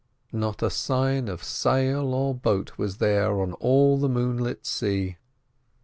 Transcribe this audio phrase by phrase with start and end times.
[0.33, 5.17] Not a sign of sail or boat was there on all the moonlit sea.